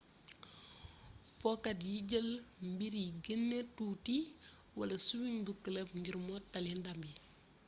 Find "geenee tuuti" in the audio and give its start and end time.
3.25-4.15